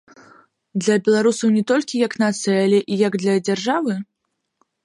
Для 0.85 0.95
беларусаў 1.07 1.51
не 1.59 1.61
толькі 1.73 2.01
як 2.07 2.17
нацыі, 2.25 2.57
але 2.65 2.79
і 2.97 3.01
як 3.07 3.21
для 3.25 3.33
дзяржавы? 3.47 3.93